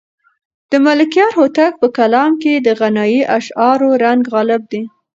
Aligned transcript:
د 0.71 0.73
ملکیار 0.85 1.31
هوتک 1.39 1.73
په 1.81 1.87
کلام 1.97 2.31
کې 2.41 2.53
د 2.57 2.67
غنایي 2.79 3.21
اشعارو 3.37 3.89
رنګ 4.03 4.21
غالب 4.33 4.61
دی. 4.71 4.83